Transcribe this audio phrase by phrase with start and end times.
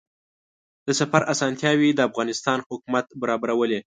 [0.87, 3.79] د سفر اسانتیاوې د افغانستان حکومت برابرولې.